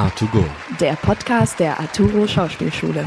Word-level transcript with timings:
A2Go. 0.00 0.42
Der 0.80 0.94
Podcast 0.94 1.60
der 1.60 1.78
Arturo 1.78 2.26
Schauspielschule. 2.26 3.04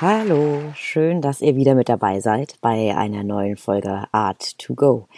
Hallo, 0.00 0.62
schön, 0.74 1.20
dass 1.20 1.42
ihr 1.42 1.56
wieder 1.56 1.74
mit 1.74 1.90
dabei 1.90 2.20
seid 2.20 2.54
bei 2.62 2.96
einer 2.96 3.22
neuen 3.22 3.58
Folge 3.58 4.04
Art 4.12 4.58
to 4.58 4.74
Go. 4.74 5.08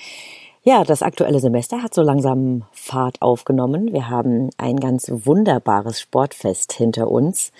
Ja, 0.64 0.82
das 0.82 1.02
aktuelle 1.02 1.38
Semester 1.38 1.84
hat 1.84 1.94
so 1.94 2.02
langsam 2.02 2.64
Fahrt 2.72 3.22
aufgenommen. 3.22 3.92
Wir 3.92 4.08
haben 4.08 4.50
ein 4.58 4.80
ganz 4.80 5.08
wunderbares 5.08 6.00
Sportfest 6.00 6.72
hinter 6.72 7.08
uns. 7.08 7.52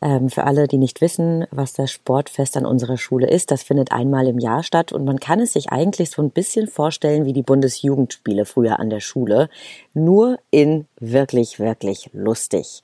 Ähm, 0.00 0.30
für 0.30 0.44
alle, 0.44 0.68
die 0.68 0.78
nicht 0.78 1.00
wissen, 1.00 1.44
was 1.50 1.72
das 1.72 1.90
Sportfest 1.90 2.56
an 2.56 2.64
unserer 2.64 2.96
Schule 2.96 3.28
ist, 3.28 3.50
das 3.50 3.64
findet 3.64 3.90
einmal 3.90 4.28
im 4.28 4.38
Jahr 4.38 4.62
statt 4.62 4.92
und 4.92 5.04
man 5.04 5.18
kann 5.18 5.40
es 5.40 5.54
sich 5.54 5.70
eigentlich 5.70 6.10
so 6.10 6.22
ein 6.22 6.30
bisschen 6.30 6.68
vorstellen 6.68 7.24
wie 7.24 7.32
die 7.32 7.42
Bundesjugendspiele 7.42 8.44
früher 8.44 8.78
an 8.78 8.90
der 8.90 9.00
Schule, 9.00 9.48
nur 9.94 10.38
in 10.52 10.86
wirklich, 11.00 11.58
wirklich 11.58 12.10
lustig. 12.12 12.82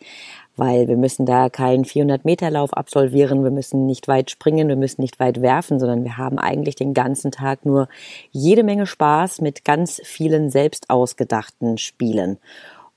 Weil 0.56 0.89
wir 0.89 0.97
müssen 0.97 1.25
da 1.25 1.51
keinen 1.51 1.84
400-Meter-Lauf 1.84 2.73
absolvieren, 2.73 3.45
wir 3.45 3.51
müssen 3.51 3.87
nicht 3.87 4.09
weit 4.09 4.31
springen, 4.31 4.69
wir 4.69 4.77
müssen 4.77 5.01
nicht 5.01 5.20
weit 5.20 5.41
werfen, 5.41 5.78
sondern 5.78 6.03
wir 6.03 6.17
haben 6.17 6.39
eigentlich 6.39 6.75
den 6.75 6.95
ganzen 6.95 7.31
Tag 7.31 7.65
nur 7.65 7.89
jede 8.33 8.65
Menge 8.65 8.87
Spaß 8.87 9.41
mit 9.41 9.65
ganz 9.65 10.01
vielen 10.05 10.51
selbst 10.51 10.91
ausgedachten 10.91 11.78
Spielen. 11.78 12.39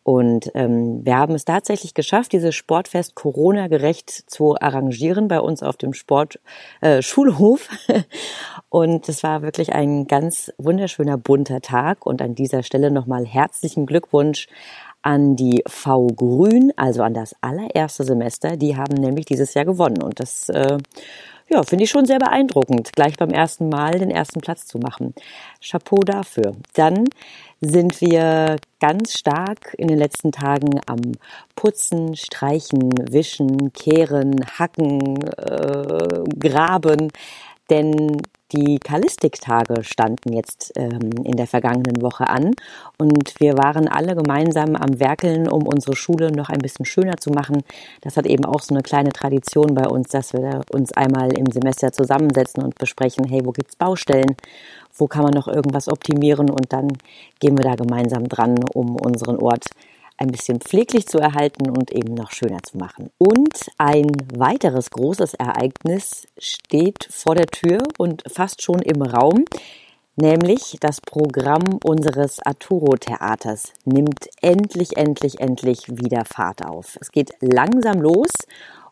Und 0.07 0.51
ähm, 0.53 1.05
wir 1.05 1.17
haben 1.17 1.35
es 1.35 1.43
tatsächlich 1.43 1.93
geschafft, 1.93 2.31
dieses 2.31 2.55
Sportfest 2.55 3.13
Corona-gerecht 3.13 4.09
zu 4.09 4.55
arrangieren 4.55 5.27
bei 5.27 5.41
uns 5.41 5.63
auf 5.63 5.75
dem 5.75 5.91
Sport 5.91 6.39
äh, 6.79 7.01
Schulhof. 7.01 7.67
Und 8.69 9.09
es 9.09 9.21
war 9.23 9.41
wirklich 9.41 9.73
ein 9.73 10.07
ganz 10.07 10.49
wunderschöner 10.57 11.17
bunter 11.17 11.59
Tag. 11.59 12.05
Und 12.05 12.21
an 12.21 12.35
dieser 12.35 12.63
Stelle 12.63 12.89
nochmal 12.89 13.25
herzlichen 13.25 13.85
Glückwunsch 13.85 14.47
an 15.01 15.35
die 15.35 15.61
V 15.67 16.07
Grün, 16.07 16.71
also 16.77 17.03
an 17.03 17.13
das 17.13 17.35
allererste 17.41 18.05
Semester. 18.05 18.55
Die 18.55 18.77
haben 18.77 18.93
nämlich 18.93 19.25
dieses 19.25 19.55
Jahr 19.55 19.65
gewonnen. 19.65 20.01
Und 20.01 20.21
das 20.21 20.47
äh, 20.47 20.77
ja, 21.49 21.63
finde 21.63 21.85
ich 21.85 21.89
schon 21.89 22.05
sehr 22.05 22.19
beeindruckend, 22.19 22.91
gleich 22.93 23.15
beim 23.17 23.29
ersten 23.29 23.69
Mal 23.69 23.99
den 23.99 24.11
ersten 24.11 24.41
Platz 24.41 24.65
zu 24.65 24.79
machen. 24.79 25.13
Chapeau 25.61 25.99
dafür. 25.99 26.55
Dann 26.73 27.05
sind 27.61 28.01
wir 28.01 28.57
ganz 28.79 29.17
stark 29.17 29.73
in 29.77 29.87
den 29.87 29.97
letzten 29.97 30.31
Tagen 30.31 30.79
am 30.85 31.13
Putzen, 31.55 32.15
Streichen, 32.15 32.91
Wischen, 33.11 33.73
Kehren, 33.73 34.45
Hacken, 34.57 35.23
äh, 35.37 36.23
Graben. 36.37 37.11
Denn 37.69 38.21
die 38.51 38.79
Kalistiktage 38.79 39.83
standen 39.83 40.33
jetzt 40.33 40.71
ähm, 40.77 41.11
in 41.23 41.35
der 41.35 41.47
vergangenen 41.47 42.01
Woche 42.01 42.27
an 42.27 42.51
und 42.97 43.33
wir 43.39 43.57
waren 43.57 43.87
alle 43.87 44.15
gemeinsam 44.15 44.75
am 44.75 44.99
Werkeln, 44.99 45.49
um 45.49 45.67
unsere 45.67 45.95
Schule 45.95 46.31
noch 46.31 46.49
ein 46.49 46.59
bisschen 46.59 46.85
schöner 46.85 47.17
zu 47.17 47.31
machen. 47.31 47.63
Das 48.01 48.15
hat 48.15 48.25
eben 48.25 48.45
auch 48.45 48.61
so 48.61 48.73
eine 48.73 48.83
kleine 48.83 49.11
Tradition 49.11 49.73
bei 49.73 49.87
uns, 49.87 50.09
dass 50.09 50.33
wir 50.33 50.61
uns 50.71 50.93
einmal 50.93 51.37
im 51.37 51.51
Semester 51.51 51.91
zusammensetzen 51.91 52.63
und 52.63 52.75
besprechen, 52.75 53.25
hey, 53.27 53.41
wo 53.43 53.51
gibt's 53.51 53.75
Baustellen? 53.75 54.35
Wo 54.93 55.07
kann 55.07 55.23
man 55.23 55.33
noch 55.33 55.47
irgendwas 55.47 55.89
optimieren? 55.89 56.49
Und 56.49 56.71
dann 56.71 56.87
gehen 57.39 57.57
wir 57.57 57.65
da 57.65 57.75
gemeinsam 57.75 58.27
dran, 58.29 58.55
um 58.73 58.95
unseren 58.95 59.37
Ort 59.37 59.65
ein 60.17 60.27
bisschen 60.27 60.59
pfleglich 60.59 61.07
zu 61.07 61.19
erhalten 61.19 61.69
und 61.69 61.91
eben 61.91 62.13
noch 62.13 62.31
schöner 62.31 62.61
zu 62.63 62.77
machen. 62.77 63.09
Und 63.17 63.69
ein 63.77 64.11
weiteres 64.35 64.89
großes 64.89 65.35
Ereignis 65.35 66.27
steht 66.37 67.07
vor 67.09 67.35
der 67.35 67.47
Tür 67.47 67.79
und 67.97 68.23
fast 68.27 68.61
schon 68.61 68.81
im 68.81 69.01
Raum, 69.01 69.45
nämlich 70.15 70.77
das 70.79 71.01
Programm 71.01 71.79
unseres 71.83 72.39
Arturo-Theaters 72.39 73.73
nimmt 73.85 74.27
endlich, 74.41 74.97
endlich, 74.97 75.39
endlich 75.39 75.87
wieder 75.87 76.25
Fahrt 76.25 76.65
auf. 76.65 76.97
Es 76.99 77.11
geht 77.11 77.31
langsam 77.41 78.01
los 78.01 78.31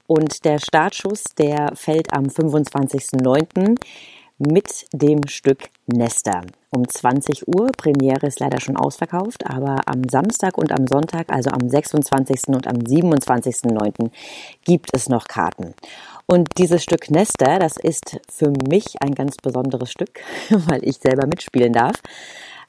und 0.07 0.45
der 0.45 0.59
Startschuss, 0.59 1.23
der 1.37 1.71
fällt 1.75 2.13
am 2.13 2.25
25.09 2.25 3.75
mit 4.37 4.87
dem 4.91 5.27
Stück 5.27 5.69
Nester. 5.87 6.41
Um 6.71 6.87
20 6.87 7.47
Uhr, 7.47 7.67
Premiere 7.77 8.27
ist 8.27 8.39
leider 8.39 8.59
schon 8.59 8.75
ausverkauft, 8.75 9.45
aber 9.47 9.81
am 9.85 10.07
Samstag 10.09 10.57
und 10.57 10.71
am 10.71 10.87
Sonntag, 10.87 11.31
also 11.31 11.51
am 11.51 11.69
26. 11.69 12.49
und 12.49 12.67
am 12.67 12.77
27.09. 12.77 14.11
gibt 14.65 14.89
es 14.93 15.07
noch 15.07 15.27
Karten. 15.27 15.73
Und 16.27 16.57
dieses 16.57 16.83
Stück 16.83 17.09
Nester, 17.11 17.59
das 17.59 17.77
ist 17.77 18.19
für 18.29 18.51
mich 18.67 18.95
ein 19.01 19.13
ganz 19.13 19.37
besonderes 19.37 19.91
Stück, 19.91 20.19
weil 20.49 20.83
ich 20.83 20.97
selber 20.97 21.27
mitspielen 21.27 21.71
darf 21.71 22.01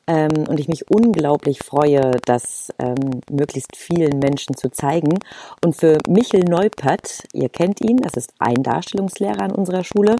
ähm, 0.06 0.44
und 0.48 0.60
ich 0.60 0.68
mich 0.68 0.90
unglaublich 0.90 1.58
freue, 1.60 2.12
das 2.24 2.72
ähm, 2.78 3.20
möglichst 3.30 3.76
vielen 3.76 4.18
Menschen 4.18 4.56
zu 4.56 4.70
zeigen. 4.70 5.18
Und 5.64 5.74
für 5.74 5.98
Michel 6.08 6.44
Neupert, 6.44 7.24
ihr 7.32 7.48
kennt 7.48 7.80
ihn, 7.80 7.96
das 7.98 8.14
ist 8.14 8.32
ein 8.38 8.62
Darstellungslehrer 8.62 9.40
an 9.40 9.52
unserer 9.52 9.84
Schule, 9.84 10.16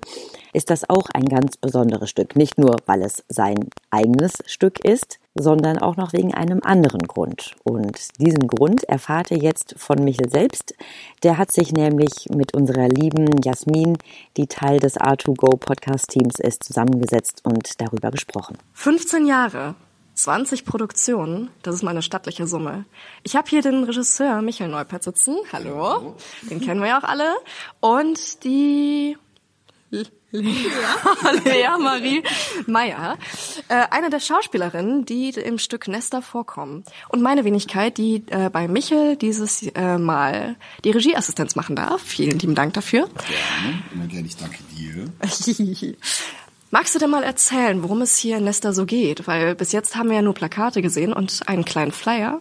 ist 0.57 0.71
das 0.71 0.89
auch 0.89 1.09
ein 1.13 1.27
ganz 1.27 1.59
besonderes 1.59 2.09
Stück. 2.09 2.35
Nicht 2.35 2.57
nur, 2.57 2.77
weil 2.87 3.03
es 3.03 3.23
sein 3.29 3.69
eigenes 3.91 4.39
Stück 4.47 4.83
ist, 4.83 5.19
sondern 5.35 5.77
auch 5.79 5.97
noch 5.97 6.15
wegen 6.15 6.33
einem 6.33 6.61
anderen 6.65 7.03
Grund. 7.03 7.55
Und 7.63 8.19
diesen 8.19 8.49
Grund 8.49 8.85
erfahrt 8.85 9.31
ihr 9.31 9.37
jetzt 9.37 9.75
von 9.77 10.03
Michel 10.03 10.31
selbst. 10.31 10.75
Der 11.23 11.37
hat 11.37 11.53
sich 11.53 11.73
nämlich 11.73 12.31
mit 12.35 12.55
unserer 12.57 12.89
lieben 12.89 13.27
Jasmin, 13.45 13.99
die 14.39 14.47
Teil 14.47 14.81
des 14.81 14.97
R2Go 14.97 15.59
Podcast 15.59 16.09
Teams 16.09 16.41
ist, 16.41 16.65
zusammengesetzt 16.65 17.43
und 17.45 17.79
darüber 17.79 18.11
gesprochen. 18.11 18.57
15 18.73 19.27
Jahre. 19.27 19.75
20 20.15 20.65
Produktionen, 20.65 21.51
das 21.63 21.75
ist 21.75 21.83
meine 21.83 22.01
stattliche 22.01 22.47
Summe. 22.47 22.87
Ich 23.23 23.37
habe 23.37 23.51
hier 23.51 23.61
den 23.61 23.85
Regisseur 23.85 24.41
Michael 24.41 24.71
Neupert 24.71 25.03
sitzen. 25.03 25.37
Hallo. 25.53 26.17
Den 26.49 26.63
kennen 26.63 26.81
wir 26.81 26.89
ja 26.89 26.99
auch 26.99 27.05
alle. 27.05 27.35
Und 27.81 28.43
die 28.43 29.19
Lea, 30.41 30.71
Lea 31.45 31.79
Marie 31.81 32.23
Meyer, 32.67 33.17
äh, 33.69 33.87
eine 33.91 34.11
der 34.11 34.21
Schauspielerinnen, 34.21 35.05
die 35.05 35.31
im 35.31 35.59
Stück 35.59 35.89
Nester 35.89 36.23
vorkommen. 36.23 36.85
Und 37.09 37.23
meine 37.23 37.45
Wenigkeit, 37.45 37.99
die 37.99 38.23
äh, 38.29 38.51
bei 38.51 38.69
Michel 38.69 39.17
dieses 39.17 39.63
äh, 39.75 39.99
Mal 39.99 40.57
die 40.85 40.91
Regieassistenz 40.91 41.57
machen 41.57 41.77
darf. 41.77 42.03
Vielen 42.03 42.39
lieben 42.39 42.55
Dank 42.55 42.75
dafür. 42.75 43.09
Gerne, 43.09 43.83
immer 43.95 44.07
gerne, 44.07 44.27
ich 44.27 44.37
danke 44.37 44.59
dir. 44.77 45.07
Magst 46.71 46.95
du 46.95 46.99
denn 46.99 47.11
mal 47.11 47.23
erzählen, 47.23 47.83
worum 47.83 48.03
es 48.03 48.17
hier 48.17 48.39
in 48.39 48.45
Nester 48.45 48.73
so 48.73 48.87
geht? 48.87 49.27
Weil 49.27 49.55
bis 49.55 49.73
jetzt 49.73 49.97
haben 49.97 50.09
wir 50.09 50.17
ja 50.17 50.23
nur 50.23 50.35
Plakate 50.35 50.83
gesehen 50.83 51.13
und 51.13 51.43
einen 51.47 51.65
kleinen 51.65 51.93
Flyer. 51.93 52.41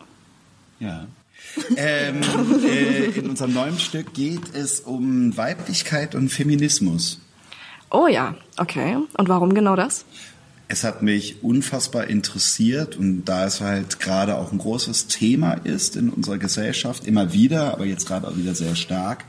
Ja. 0.80 1.08
ähm, 1.78 2.22
äh, 2.66 3.06
in 3.18 3.30
unserem 3.30 3.54
neuen 3.54 3.80
Stück 3.80 4.14
geht 4.14 4.54
es 4.54 4.80
um 4.80 5.38
Weiblichkeit 5.38 6.16
und 6.16 6.30
Feminismus. 6.30 7.20
Oh 7.90 8.08
ja, 8.08 8.36
okay. 8.58 8.98
Und 9.18 9.30
warum 9.30 9.54
genau 9.54 9.76
das? 9.76 10.06
Es 10.68 10.84
hat 10.84 11.04
mich 11.04 11.44
unfassbar 11.44 12.08
interessiert 12.08 12.98
und 12.98 13.26
da 13.26 13.46
es 13.46 13.62
halt 13.62 14.00
gerade 14.00 14.36
auch 14.36 14.52
ein 14.52 14.58
großes 14.58 15.08
Thema 15.08 15.54
ist 15.54 15.96
in 15.96 16.10
unserer 16.10 16.40
Gesellschaft, 16.40 17.06
immer 17.06 17.34
wieder, 17.34 17.74
aber 17.74 17.86
jetzt 17.86 18.08
gerade 18.08 18.28
auch 18.28 18.36
wieder 18.36 18.56
sehr 18.56 18.76
stark, 18.76 19.26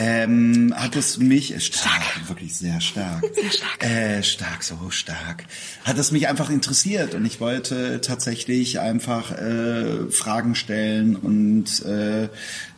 ähm, 0.00 0.72
hat 0.76 0.94
es 0.94 1.18
mich 1.18 1.52
äh, 1.52 1.58
stark, 1.58 2.04
stark, 2.04 2.28
wirklich 2.28 2.54
sehr 2.54 2.80
stark, 2.80 3.24
sehr 3.34 3.50
stark, 3.50 3.84
äh, 3.84 4.22
stark, 4.22 4.62
so 4.62 4.90
stark, 4.90 5.44
hat 5.84 5.98
es 5.98 6.12
mich 6.12 6.28
einfach 6.28 6.50
interessiert 6.50 7.14
und 7.14 7.24
ich 7.26 7.40
wollte 7.40 8.00
tatsächlich 8.00 8.78
einfach 8.78 9.32
äh, 9.32 10.08
Fragen 10.10 10.54
stellen 10.54 11.16
und 11.16 11.84
äh, 11.84 12.28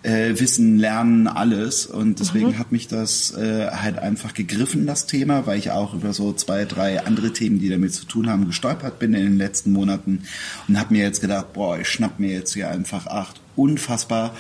äh, 0.03 0.41
Wissen 0.41 0.79
lernen, 0.79 1.29
alles. 1.29 1.85
Und 1.85 2.21
deswegen 2.21 2.49
mhm. 2.49 2.59
hat 2.59 2.73
mich 2.73 2.89
das 2.89 3.37
äh, 3.37 3.69
halt 3.71 3.99
einfach 3.99 4.33
gegriffen, 4.33 4.87
das 4.87 5.07
Thema, 5.07 5.47
weil 5.47 5.59
ich 5.59 5.73
auch 5.73 5.93
über 5.93 6.15
so 6.15 6.33
zwei, 6.33 6.65
drei 6.65 7.05
andere 7.05 7.35
Themen, 7.35 7.59
die 7.59 7.69
damit 7.69 7.93
zu 7.93 8.07
tun 8.07 8.31
haben, 8.31 8.47
gestolpert 8.47 8.99
bin 8.99 9.13
in 9.13 9.25
den 9.25 9.37
letzten 9.37 9.73
Monaten 9.73 10.23
und 10.69 10.81
habe 10.81 10.95
mir 10.95 11.03
jetzt 11.03 11.21
gedacht, 11.21 11.53
boah, 11.53 11.79
ich 11.79 11.89
schnapp 11.89 12.19
mir 12.19 12.33
jetzt 12.33 12.55
hier 12.55 12.71
einfach 12.71 13.07
acht. 13.07 13.41
Unfassbar 13.57 14.35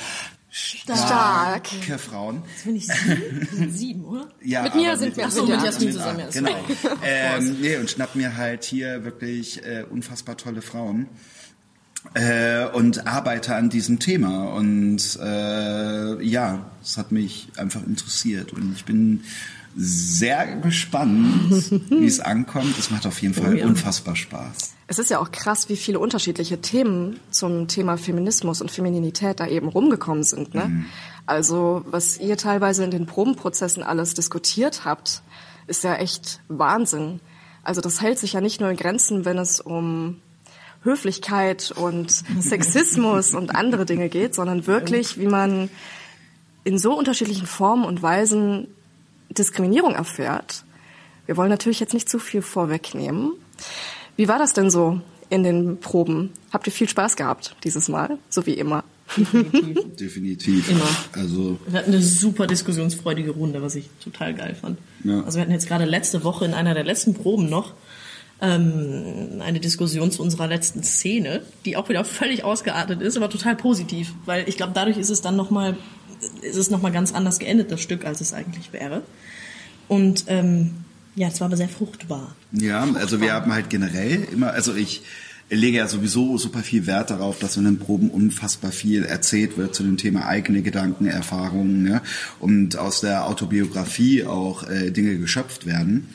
Stark. 0.52 1.66
starke 1.68 1.98
Frauen. 1.98 2.42
Das 2.42 2.62
finde 2.62 2.78
ich 2.78 2.86
sieben. 2.86 3.70
sieben, 3.70 4.04
oder? 4.04 4.28
Ja, 4.42 4.62
mit 4.62 4.74
mir 4.74 4.96
sind 4.96 5.16
wir 5.16 5.30
so, 5.30 5.46
mit 5.46 5.62
Jasmin 5.62 5.92
zusammen. 5.92 6.18
Ja, 6.18 6.28
genau. 6.28 6.50
ähm, 7.04 7.56
nee, 7.60 7.76
und 7.76 7.88
schnapp 7.88 8.16
mir 8.16 8.36
halt 8.36 8.64
hier 8.64 9.04
wirklich 9.04 9.64
äh, 9.64 9.84
unfassbar 9.88 10.36
tolle 10.36 10.60
Frauen. 10.60 11.08
Äh, 12.14 12.64
und 12.64 13.06
arbeite 13.06 13.54
an 13.54 13.70
diesem 13.70 14.00
Thema. 14.00 14.48
Und 14.54 15.18
äh, 15.22 16.22
ja, 16.24 16.70
es 16.82 16.96
hat 16.96 17.12
mich 17.12 17.48
einfach 17.56 17.86
interessiert. 17.86 18.52
Und 18.52 18.74
ich 18.74 18.84
bin 18.84 19.22
sehr 19.76 20.56
gespannt, 20.56 21.70
wie 21.90 22.06
es 22.06 22.20
ankommt. 22.20 22.78
Es 22.78 22.90
macht 22.90 23.06
auf 23.06 23.20
jeden 23.22 23.34
Fall 23.34 23.54
oh, 23.54 23.56
ja. 23.56 23.66
unfassbar 23.66 24.16
Spaß. 24.16 24.74
Es 24.86 24.98
ist 24.98 25.10
ja 25.10 25.20
auch 25.20 25.30
krass, 25.30 25.68
wie 25.68 25.76
viele 25.76 26.00
unterschiedliche 26.00 26.60
Themen 26.60 27.20
zum 27.30 27.68
Thema 27.68 27.96
Feminismus 27.96 28.60
und 28.60 28.70
Femininität 28.70 29.38
da 29.38 29.46
eben 29.46 29.68
rumgekommen 29.68 30.24
sind. 30.24 30.54
Ne? 30.54 30.66
Mhm. 30.66 30.86
Also 31.26 31.84
was 31.86 32.18
ihr 32.18 32.36
teilweise 32.36 32.82
in 32.82 32.90
den 32.90 33.06
Probenprozessen 33.06 33.84
alles 33.84 34.14
diskutiert 34.14 34.84
habt, 34.84 35.22
ist 35.68 35.84
ja 35.84 35.94
echt 35.94 36.40
Wahnsinn. 36.48 37.20
Also 37.62 37.80
das 37.80 38.00
hält 38.00 38.18
sich 38.18 38.32
ja 38.32 38.40
nicht 38.40 38.60
nur 38.60 38.70
in 38.70 38.76
Grenzen, 38.76 39.24
wenn 39.24 39.38
es 39.38 39.60
um 39.60 40.20
Höflichkeit 40.82 41.72
und 41.76 42.10
Sexismus 42.40 43.34
und 43.34 43.54
andere 43.54 43.86
Dinge 43.86 44.08
geht, 44.08 44.34
sondern 44.34 44.66
wirklich, 44.66 45.18
wie 45.18 45.28
man 45.28 45.70
in 46.64 46.78
so 46.78 46.98
unterschiedlichen 46.98 47.46
Formen 47.46 47.84
und 47.84 48.02
Weisen 48.02 48.68
Diskriminierung 49.34 49.94
erfährt. 49.94 50.64
Wir 51.26 51.36
wollen 51.36 51.50
natürlich 51.50 51.80
jetzt 51.80 51.94
nicht 51.94 52.08
zu 52.08 52.18
viel 52.18 52.42
vorwegnehmen. 52.42 53.32
Wie 54.16 54.28
war 54.28 54.38
das 54.38 54.52
denn 54.52 54.70
so 54.70 55.00
in 55.28 55.44
den 55.44 55.78
Proben? 55.78 56.30
Habt 56.52 56.66
ihr 56.66 56.72
viel 56.72 56.88
Spaß 56.88 57.16
gehabt 57.16 57.56
dieses 57.64 57.88
Mal, 57.88 58.18
so 58.28 58.46
wie 58.46 58.54
immer? 58.54 58.84
Definitiv. 59.16 59.78
Definitiv. 59.96 60.70
Immer. 60.70 60.88
Also 61.12 61.58
Wir 61.66 61.78
hatten 61.78 61.92
eine 61.92 62.02
super 62.02 62.46
diskussionsfreudige 62.46 63.30
Runde, 63.30 63.62
was 63.62 63.74
ich 63.74 63.88
total 64.02 64.34
geil 64.34 64.54
fand. 64.54 64.78
Ja. 65.04 65.22
Also 65.22 65.36
wir 65.36 65.42
hatten 65.42 65.52
jetzt 65.52 65.68
gerade 65.68 65.84
letzte 65.84 66.24
Woche 66.24 66.44
in 66.44 66.54
einer 66.54 66.74
der 66.74 66.84
letzten 66.84 67.14
Proben 67.14 67.48
noch 67.48 67.74
ähm, 68.40 69.40
eine 69.40 69.60
Diskussion 69.60 70.10
zu 70.10 70.22
unserer 70.22 70.46
letzten 70.46 70.82
Szene, 70.82 71.42
die 71.64 71.76
auch 71.76 71.88
wieder 71.88 72.04
völlig 72.04 72.44
ausgeartet 72.44 73.02
ist, 73.02 73.16
aber 73.16 73.28
total 73.28 73.56
positiv, 73.56 74.14
weil 74.24 74.48
ich 74.48 74.56
glaube, 74.56 74.72
dadurch 74.74 74.96
ist 74.96 75.10
es 75.10 75.20
dann 75.20 75.36
noch 75.36 75.50
ist 76.42 76.56
es 76.56 76.70
noch 76.70 76.82
mal 76.82 76.92
ganz 76.92 77.12
anders 77.12 77.38
geendet 77.38 77.70
das 77.70 77.80
Stück, 77.80 78.04
als 78.04 78.20
es 78.20 78.32
eigentlich 78.32 78.72
wäre. 78.72 79.02
Und 79.88 80.24
ähm, 80.28 80.72
ja, 81.16 81.28
es 81.28 81.40
war 81.40 81.46
aber 81.46 81.56
sehr 81.56 81.68
fruchtbar. 81.68 82.34
Ja, 82.52 82.86
also 82.94 83.20
wir 83.20 83.32
haben 83.32 83.52
halt 83.52 83.70
generell 83.70 84.24
immer, 84.32 84.52
also 84.52 84.74
ich 84.74 85.02
lege 85.50 85.78
ja 85.78 85.88
sowieso 85.88 86.38
super 86.38 86.60
viel 86.60 86.86
Wert 86.86 87.10
darauf, 87.10 87.38
dass 87.38 87.56
in 87.56 87.64
den 87.64 87.78
Proben 87.78 88.10
unfassbar 88.10 88.70
viel 88.70 89.04
erzählt 89.04 89.58
wird 89.58 89.74
zu 89.74 89.82
dem 89.82 89.96
Thema 89.96 90.26
eigene 90.26 90.62
Gedanken, 90.62 91.06
Erfahrungen 91.06 91.82
ne? 91.82 92.02
und 92.38 92.76
aus 92.76 93.00
der 93.00 93.26
Autobiografie 93.26 94.24
auch 94.24 94.68
äh, 94.68 94.90
Dinge 94.92 95.18
geschöpft 95.18 95.66
werden. 95.66 96.08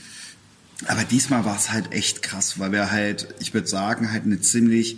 Aber 0.88 1.04
diesmal 1.04 1.46
war 1.46 1.56
es 1.56 1.72
halt 1.72 1.92
echt 1.92 2.22
krass, 2.22 2.60
weil 2.60 2.72
wir 2.72 2.92
halt, 2.92 3.28
ich 3.40 3.54
würde 3.54 3.68
sagen, 3.68 4.12
halt 4.12 4.24
eine 4.24 4.40
ziemlich 4.42 4.98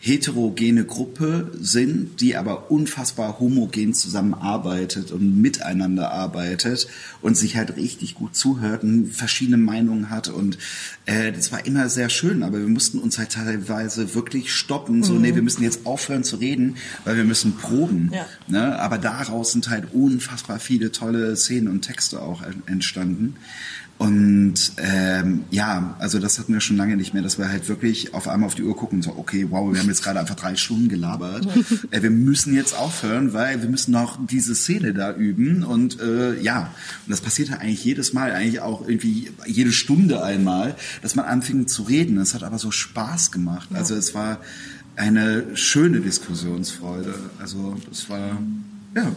heterogene 0.00 0.84
Gruppe 0.84 1.50
sind, 1.60 2.20
die 2.20 2.36
aber 2.36 2.70
unfassbar 2.70 3.40
homogen 3.40 3.94
zusammenarbeitet 3.94 5.10
und 5.10 5.40
miteinander 5.40 6.12
arbeitet 6.12 6.86
und 7.20 7.36
sich 7.36 7.56
halt 7.56 7.76
richtig 7.76 8.14
gut 8.14 8.36
zuhört 8.36 8.84
und 8.84 9.12
verschiedene 9.12 9.56
Meinungen 9.56 10.08
hat 10.08 10.28
und 10.28 10.56
äh, 11.06 11.32
das 11.32 11.50
war 11.50 11.66
immer 11.66 11.88
sehr 11.88 12.10
schön, 12.10 12.44
aber 12.44 12.60
wir 12.60 12.68
mussten 12.68 13.00
uns 13.00 13.18
halt 13.18 13.32
teilweise 13.32 14.14
wirklich 14.14 14.52
stoppen, 14.52 15.02
so 15.02 15.14
nee, 15.14 15.34
wir 15.34 15.42
müssen 15.42 15.64
jetzt 15.64 15.84
aufhören 15.84 16.22
zu 16.22 16.36
reden, 16.36 16.76
weil 17.04 17.16
wir 17.16 17.24
müssen 17.24 17.56
proben. 17.56 18.10
Ja. 18.12 18.26
Ne? 18.46 18.78
Aber 18.78 18.98
daraus 18.98 19.52
sind 19.52 19.68
halt 19.68 19.92
unfassbar 19.92 20.60
viele 20.60 20.92
tolle 20.92 21.36
Szenen 21.36 21.68
und 21.68 21.82
Texte 21.82 22.22
auch 22.22 22.42
entstanden. 22.66 23.34
Und 23.98 24.54
ähm, 24.76 25.44
ja, 25.50 25.96
also 25.98 26.20
das 26.20 26.38
hatten 26.38 26.52
wir 26.52 26.60
schon 26.60 26.76
lange 26.76 26.96
nicht 26.96 27.14
mehr, 27.14 27.22
dass 27.22 27.36
wir 27.36 27.48
halt 27.48 27.68
wirklich 27.68 28.14
auf 28.14 28.28
einmal 28.28 28.46
auf 28.46 28.54
die 28.54 28.62
Uhr 28.62 28.76
gucken 28.76 28.98
und 28.98 29.02
so, 29.02 29.16
okay, 29.16 29.46
wow, 29.50 29.72
wir 29.72 29.80
haben 29.80 29.88
jetzt 29.88 30.04
gerade 30.04 30.20
einfach 30.20 30.36
drei 30.36 30.54
Stunden 30.54 30.88
gelabert. 30.88 31.48
äh, 31.90 32.00
wir 32.00 32.10
müssen 32.10 32.54
jetzt 32.54 32.78
aufhören, 32.78 33.32
weil 33.32 33.60
wir 33.60 33.68
müssen 33.68 33.90
noch 33.90 34.16
diese 34.24 34.54
Szene 34.54 34.94
da 34.94 35.12
üben. 35.12 35.64
Und 35.64 36.00
äh, 36.00 36.40
ja, 36.40 36.72
und 37.06 37.10
das 37.10 37.20
passiert 37.20 37.50
halt 37.50 37.60
eigentlich 37.60 37.84
jedes 37.84 38.12
Mal, 38.12 38.30
eigentlich 38.30 38.60
auch 38.60 38.86
irgendwie 38.86 39.32
jede 39.46 39.72
Stunde 39.72 40.22
einmal, 40.22 40.76
dass 41.02 41.16
man 41.16 41.24
anfing 41.24 41.66
zu 41.66 41.82
reden. 41.82 42.18
Es 42.18 42.34
hat 42.34 42.44
aber 42.44 42.58
so 42.58 42.70
Spaß 42.70 43.32
gemacht. 43.32 43.68
Also 43.72 43.96
es 43.96 44.14
war 44.14 44.38
eine 44.94 45.56
schöne 45.56 46.00
Diskussionsfreude. 46.00 47.14
Also 47.40 47.76
das 47.88 48.08
war 48.08 48.18
ja 48.94 49.12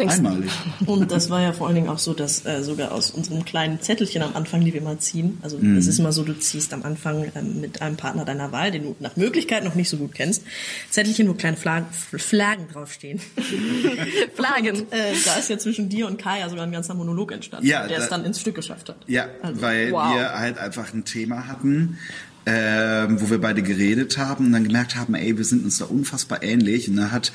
Denkst- 0.00 0.16
einmalig. 0.16 0.50
Und 0.86 1.10
das 1.12 1.30
war 1.30 1.40
ja 1.42 1.52
vor 1.52 1.66
allen 1.66 1.76
Dingen 1.76 1.88
auch 1.88 1.98
so, 1.98 2.12
dass 2.14 2.44
äh, 2.46 2.62
sogar 2.62 2.92
aus 2.92 3.10
unserem 3.10 3.44
kleinen 3.44 3.80
Zettelchen 3.80 4.22
am 4.22 4.34
Anfang, 4.34 4.64
die 4.64 4.72
wir 4.74 4.82
mal 4.82 4.98
ziehen, 4.98 5.38
also 5.42 5.58
es 5.58 5.86
ist 5.86 5.98
immer 5.98 6.12
so, 6.12 6.22
du 6.24 6.32
ziehst 6.38 6.72
am 6.74 6.82
Anfang 6.82 7.30
ähm, 7.34 7.60
mit 7.60 7.80
einem 7.82 7.96
Partner 7.96 8.24
deiner 8.24 8.52
Wahl, 8.52 8.70
den 8.70 8.82
du 8.84 8.96
nach 9.00 9.16
Möglichkeit 9.16 9.64
noch 9.64 9.74
nicht 9.74 9.88
so 9.88 9.96
gut 9.96 10.14
kennst, 10.14 10.42
Zettelchen, 10.90 11.28
wo 11.28 11.34
kleine 11.34 11.56
Flaggen, 11.56 11.86
Flaggen 12.18 12.66
draufstehen. 12.72 13.20
Flaggen. 14.34 14.86
Äh, 14.90 15.12
da 15.24 15.34
ist 15.36 15.50
ja 15.50 15.58
zwischen 15.58 15.88
dir 15.88 16.06
und 16.06 16.18
Kaya 16.20 16.48
sogar 16.48 16.64
ein 16.66 16.72
ganzer 16.72 16.94
Monolog 16.94 17.32
entstanden, 17.32 17.66
Ja, 17.66 17.86
der 17.86 17.98
da- 17.98 18.04
es 18.04 18.10
dann 18.10 18.24
ins 18.24 18.40
Stück 18.40 18.54
geschafft 18.54 18.88
hat. 18.88 18.96
Ja, 19.06 19.26
Also, 19.42 19.60
weil 19.62 19.92
wow. 19.92 20.14
wir 20.14 20.38
halt 20.38 20.58
einfach 20.58 20.92
ein 20.92 21.04
Thema 21.04 21.46
hatten, 21.46 21.98
ähm, 22.46 23.20
wo 23.20 23.30
wir 23.30 23.40
beide 23.40 23.62
geredet 23.62 24.16
haben 24.18 24.46
und 24.46 24.52
dann 24.52 24.64
gemerkt 24.64 24.96
haben, 24.96 25.14
ey, 25.14 25.36
wir 25.36 25.44
sind 25.44 25.64
uns 25.64 25.78
da 25.78 25.84
unfassbar 25.84 26.42
ähnlich. 26.42 26.88
Und 26.88 26.96
dann 26.96 27.12
hat 27.12 27.32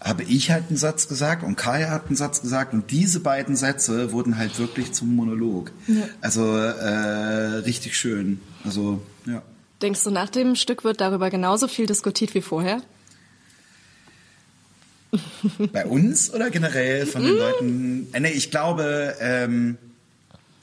habe 0.00 0.22
ich 0.22 0.50
halt 0.50 0.64
einen 0.68 0.78
Satz 0.78 1.08
gesagt 1.08 1.42
und 1.42 1.56
Kaya 1.56 1.90
hat 1.90 2.06
einen 2.06 2.16
Satz 2.16 2.40
gesagt 2.40 2.72
und 2.72 2.90
diese 2.90 3.20
beiden 3.20 3.54
Sätze 3.54 4.12
wurden 4.12 4.38
halt 4.38 4.58
wirklich 4.58 4.92
zum 4.92 5.14
Monolog. 5.14 5.72
Also 6.20 6.56
äh, 6.56 7.58
richtig 7.64 7.96
schön. 7.96 8.40
Also 8.64 9.02
ja. 9.26 9.42
Denkst 9.82 10.02
du, 10.04 10.10
nach 10.10 10.30
dem 10.30 10.56
Stück 10.56 10.84
wird 10.84 11.00
darüber 11.00 11.30
genauso 11.30 11.68
viel 11.68 11.86
diskutiert 11.86 12.34
wie 12.34 12.42
vorher? 12.42 12.82
Bei 15.72 15.86
uns 15.86 16.32
oder 16.32 16.50
generell 16.50 17.06
von 17.06 17.22
den 17.22 17.36
Leuten? 17.36 18.08
Äh, 18.12 18.20
nee, 18.20 18.30
ich 18.30 18.50
glaube, 18.50 19.16
ähm, 19.20 19.76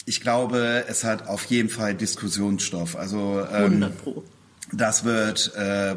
ich 0.06 0.22
glaube, 0.22 0.86
es 0.88 1.04
hat 1.04 1.28
auf 1.28 1.46
jeden 1.46 1.70
Fall 1.70 1.94
Diskussionsstoff. 1.94 2.96
Also 2.96 3.46
ähm, 3.52 3.84
100 3.84 3.98
Pro. 4.04 4.24
Das 4.72 5.04
wird, 5.04 5.54
äh, 5.56 5.96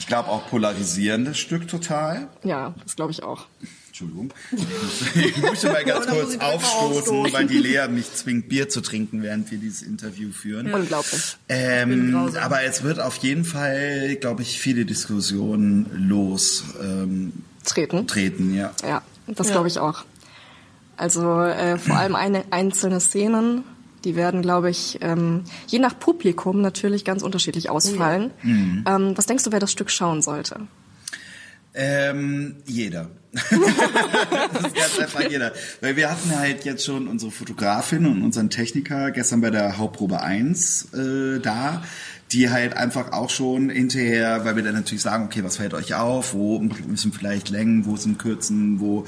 ich 0.00 0.06
glaube, 0.06 0.30
auch 0.30 0.48
polarisierendes 0.48 1.36
Stück 1.38 1.68
total. 1.68 2.28
Ja, 2.42 2.74
das 2.82 2.96
glaube 2.96 3.12
ich 3.12 3.22
auch. 3.22 3.46
Entschuldigung. 3.88 4.32
Ich 5.14 5.36
möchte 5.42 5.66
mal 5.70 5.84
ganz 5.84 6.06
kurz 6.06 6.36
aufstoßen, 6.38 6.96
aufstoßen? 7.18 7.32
weil 7.34 7.46
die 7.46 7.58
Lea 7.58 7.86
mich 7.90 8.10
zwingt, 8.14 8.48
Bier 8.48 8.70
zu 8.70 8.80
trinken, 8.80 9.22
während 9.22 9.50
wir 9.50 9.58
dieses 9.58 9.82
Interview 9.82 10.32
führen. 10.32 10.72
Unglaublich. 10.72 11.36
Ähm, 11.50 12.32
aber 12.40 12.62
es 12.62 12.82
wird 12.82 12.98
auf 12.98 13.16
jeden 13.16 13.44
Fall, 13.44 14.16
glaube 14.16 14.40
ich, 14.40 14.58
viele 14.58 14.86
Diskussionen 14.86 15.90
los 16.08 16.64
ähm, 16.82 17.32
Treten. 17.66 18.06
treten, 18.06 18.54
ja. 18.54 18.72
Ja, 18.82 19.02
das 19.26 19.48
Ja. 19.48 19.52
glaube 19.52 19.68
ich 19.68 19.78
auch. 19.78 20.04
Also 20.96 21.42
äh, 21.42 21.76
vor 21.76 21.96
allem 21.96 22.14
eine, 22.14 22.44
einzelne 22.50 23.00
Szenen, 23.00 23.64
die 24.04 24.16
werden, 24.16 24.42
glaube 24.42 24.70
ich, 24.70 24.98
ähm, 25.00 25.44
je 25.66 25.78
nach 25.78 25.98
Publikum 25.98 26.60
natürlich 26.60 27.04
ganz 27.04 27.22
unterschiedlich 27.22 27.70
ausfallen. 27.70 28.30
Ähm, 28.86 29.12
was 29.16 29.26
denkst 29.26 29.44
du, 29.44 29.52
wer 29.52 29.60
das 29.60 29.72
Stück 29.72 29.90
schauen 29.90 30.22
sollte? 30.22 30.60
Ähm, 31.74 32.56
jeder. 32.66 33.10
das 33.32 33.52
ist 33.52 34.74
ganz 34.74 34.98
einfach 34.98 35.30
jeder. 35.30 35.52
Weil 35.80 35.96
wir 35.96 36.10
hatten 36.10 36.36
halt 36.36 36.64
jetzt 36.64 36.84
schon 36.84 37.06
unsere 37.06 37.30
Fotografin 37.30 38.06
und 38.06 38.22
unseren 38.22 38.50
Techniker 38.50 39.12
gestern 39.12 39.40
bei 39.40 39.50
der 39.50 39.78
Hauptprobe 39.78 40.20
1 40.20 40.92
äh, 40.94 41.38
da, 41.40 41.82
die 42.32 42.48
halt 42.48 42.76
einfach 42.76 43.12
auch 43.12 43.28
schon 43.28 43.70
hinterher, 43.70 44.44
weil 44.44 44.54
wir 44.54 44.62
dann 44.62 44.74
natürlich 44.74 45.02
sagen, 45.02 45.24
okay, 45.24 45.42
was 45.42 45.56
fällt 45.56 45.74
euch 45.74 45.94
auf, 45.94 46.32
wo 46.32 46.60
müssen 46.60 47.12
vielleicht 47.12 47.50
Längen, 47.50 47.86
wo 47.86 47.96
sind 47.96 48.18
Kürzen, 48.20 48.78
wo 48.78 49.04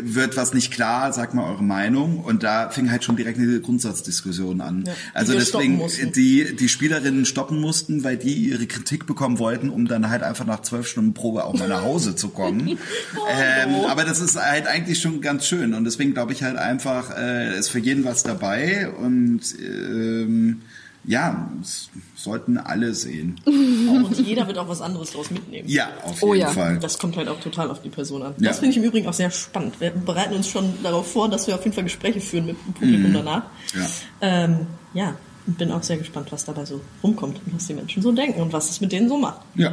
wird 0.00 0.36
was 0.36 0.54
nicht 0.54 0.72
klar, 0.72 1.12
sagt 1.12 1.34
mal 1.34 1.48
eure 1.48 1.62
Meinung. 1.62 2.18
Und 2.18 2.42
da 2.42 2.70
fing 2.70 2.90
halt 2.90 3.04
schon 3.04 3.14
direkt 3.14 3.38
eine 3.38 3.60
Grundsatzdiskussion 3.60 4.60
an. 4.60 4.84
Ja, 4.86 4.92
also 5.12 5.34
deswegen, 5.34 5.82
die, 6.16 6.56
die 6.56 6.68
Spielerinnen 6.68 7.26
stoppen 7.26 7.60
mussten, 7.60 8.02
weil 8.02 8.16
die 8.16 8.34
ihre 8.34 8.66
Kritik 8.66 9.06
bekommen 9.06 9.38
wollten, 9.38 9.70
um 9.70 9.86
dann 9.86 10.10
halt 10.10 10.24
einfach 10.24 10.44
nach 10.44 10.62
zwölf 10.62 10.88
Stunden 10.88 11.14
Probe 11.14 11.44
auch 11.44 11.54
mal 11.54 11.68
nach 11.68 11.82
Hause 11.82 12.16
zu 12.16 12.30
kommen. 12.30 12.66
ähm, 13.30 13.74
aber 13.88 14.02
das 14.02 14.20
ist 14.20 14.34
halt 14.34 14.66
eigentlich 14.66 15.00
schon 15.00 15.20
ganz 15.20 15.46
schön 15.46 15.74
und 15.74 15.84
deswegen 15.84 16.12
glaube 16.12 16.32
ich 16.32 16.42
halt 16.42 16.56
einfach, 16.56 17.16
äh, 17.16 17.56
ist 17.56 17.68
für 17.68 17.78
jeden 17.78 18.04
was 18.04 18.24
dabei 18.24 18.88
und 18.88 19.42
ähm, 19.60 20.62
ja, 21.06 21.50
es 21.60 21.90
sollten 22.16 22.58
alle 22.58 22.94
sehen. 22.94 23.40
Und 23.46 24.18
jeder 24.18 24.46
wird 24.46 24.58
auch 24.58 24.68
was 24.68 24.80
anderes 24.80 25.10
daraus 25.10 25.30
mitnehmen. 25.30 25.68
Ja, 25.68 25.88
auf 26.04 26.22
Oh 26.22 26.34
jeden 26.34 26.46
ja. 26.46 26.52
Fall. 26.52 26.78
Das 26.78 26.98
kommt 26.98 27.16
halt 27.16 27.28
auch 27.28 27.40
total 27.40 27.70
auf 27.70 27.82
die 27.82 27.90
Person 27.90 28.22
an. 28.22 28.34
Ja. 28.38 28.48
Das 28.48 28.58
finde 28.58 28.70
ich 28.72 28.76
im 28.78 28.84
Übrigen 28.84 29.06
auch 29.08 29.12
sehr 29.12 29.30
spannend. 29.30 29.80
Wir 29.80 29.90
bereiten 29.90 30.34
uns 30.34 30.48
schon 30.48 30.82
darauf 30.82 31.10
vor, 31.10 31.28
dass 31.28 31.46
wir 31.46 31.54
auf 31.54 31.64
jeden 31.64 31.74
Fall 31.74 31.84
Gespräche 31.84 32.20
führen 32.20 32.46
mit 32.46 32.56
dem 32.66 32.72
Publikum 32.72 33.12
danach. 33.12 33.42
Mhm. 33.74 33.80
Ja. 33.80 33.86
Ähm, 34.20 34.66
ja, 34.94 35.16
und 35.46 35.58
bin 35.58 35.70
auch 35.72 35.82
sehr 35.82 35.98
gespannt, 35.98 36.28
was 36.30 36.44
dabei 36.44 36.64
so 36.64 36.80
rumkommt 37.02 37.40
und 37.44 37.54
was 37.54 37.66
die 37.66 37.74
Menschen 37.74 38.02
so 38.02 38.12
denken 38.12 38.40
und 38.40 38.52
was 38.52 38.70
es 38.70 38.80
mit 38.80 38.92
denen 38.92 39.08
so 39.08 39.18
macht. 39.18 39.40
Ja. 39.54 39.72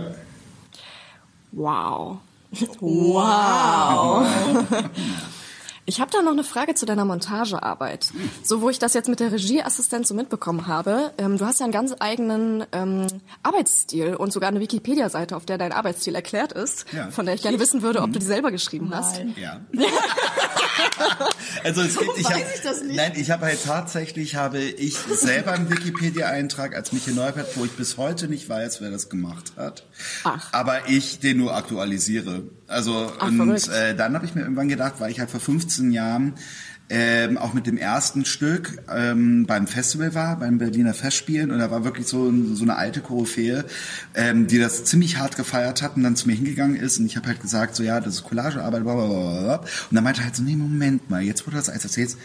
Wow. 1.51 2.17
Wow. 2.81 4.27
Ich 5.91 5.99
habe 5.99 6.09
da 6.09 6.21
noch 6.21 6.31
eine 6.31 6.45
Frage 6.45 6.73
zu 6.73 6.85
deiner 6.85 7.03
Montagearbeit. 7.03 8.07
So, 8.45 8.61
wo 8.61 8.69
ich 8.69 8.79
das 8.79 8.93
jetzt 8.93 9.09
mit 9.09 9.19
der 9.19 9.33
Regieassistenz 9.33 10.07
so 10.07 10.13
mitbekommen 10.13 10.65
habe, 10.67 11.11
ähm, 11.17 11.37
du 11.37 11.45
hast 11.45 11.59
ja 11.59 11.65
einen 11.65 11.73
ganz 11.73 11.93
eigenen 11.99 12.63
ähm, 12.71 13.07
Arbeitsstil 13.43 14.15
und 14.15 14.31
sogar 14.31 14.47
eine 14.47 14.61
Wikipedia-Seite, 14.61 15.35
auf 15.35 15.45
der 15.45 15.57
dein 15.57 15.73
Arbeitsstil 15.73 16.15
erklärt 16.15 16.53
ist, 16.53 16.85
Ja. 16.93 17.11
von 17.11 17.25
der 17.25 17.35
ich 17.35 17.41
gerne 17.41 17.59
wissen 17.59 17.81
würde, 17.81 17.99
ob 18.03 18.13
du 18.13 18.19
die 18.19 18.25
selber 18.25 18.51
geschrieben 18.51 18.95
hast. 18.95 19.17
Nein. 19.17 19.35
Ja. 19.37 19.59
also 21.65 21.81
es 21.81 21.97
gibt, 21.97 22.17
ich 22.17 22.23
weiß 22.25 22.35
hab, 22.35 22.55
ich 22.55 22.61
das 22.61 22.83
nicht? 22.83 22.95
Nein, 22.95 23.11
ich 23.17 23.29
habe 23.29 23.47
halt 23.47 23.61
tatsächlich 23.61 24.35
habe 24.35 24.59
ich 24.59 24.95
selber 24.97 25.51
einen 25.51 25.69
Wikipedia-Eintrag 25.69 26.73
als 26.73 26.93
Michael 26.93 27.15
Neubert, 27.15 27.57
wo 27.57 27.65
ich 27.65 27.71
bis 27.71 27.97
heute 27.97 28.29
nicht 28.29 28.47
weiß, 28.47 28.79
wer 28.79 28.91
das 28.91 29.09
gemacht 29.09 29.51
hat. 29.57 29.83
Ach. 30.23 30.53
Aber 30.53 30.87
ich 30.87 31.19
den 31.19 31.35
nur 31.37 31.53
aktualisiere. 31.53 32.43
Also 32.67 33.11
Ach, 33.19 33.27
und 33.27 33.67
äh, 33.67 33.93
dann 33.95 34.15
habe 34.15 34.25
ich 34.25 34.33
mir 34.33 34.41
irgendwann 34.43 34.69
gedacht, 34.69 34.93
weil 34.99 35.11
ich 35.11 35.19
halt 35.19 35.29
vor 35.29 35.41
15 35.41 35.80
Jahren 35.89 36.35
ähm, 36.93 37.37
auch 37.37 37.53
mit 37.53 37.67
dem 37.67 37.77
ersten 37.77 38.25
Stück 38.25 38.83
ähm, 38.93 39.45
beim 39.45 39.65
Festival 39.65 40.13
war, 40.13 40.37
beim 40.37 40.57
Berliner 40.57 40.93
Festspielen. 40.93 41.49
Und 41.49 41.59
da 41.59 41.71
war 41.71 41.85
wirklich 41.85 42.05
so, 42.05 42.31
so 42.53 42.63
eine 42.63 42.75
alte 42.75 42.99
Koryphäe, 42.99 43.63
ähm, 44.13 44.47
die 44.47 44.59
das 44.59 44.83
ziemlich 44.83 45.17
hart 45.17 45.37
gefeiert 45.37 45.81
hat 45.81 45.95
und 45.95 46.03
dann 46.03 46.17
zu 46.17 46.27
mir 46.27 46.35
hingegangen 46.35 46.75
ist. 46.75 46.99
Und 46.99 47.05
ich 47.05 47.15
habe 47.15 47.27
halt 47.27 47.41
gesagt, 47.41 47.75
so 47.77 47.83
ja, 47.83 48.01
das 48.01 48.15
ist 48.15 48.23
Collagearbeit. 48.25 48.81
Und 48.83 49.95
dann 49.95 50.03
meinte 50.03 50.19
er 50.19 50.25
halt 50.25 50.35
so, 50.35 50.43
nee, 50.43 50.57
Moment 50.57 51.09
mal, 51.09 51.21
jetzt 51.21 51.47
du 51.47 51.51
das 51.51 51.69
alles 51.69 51.85
erzählst, 51.85 52.17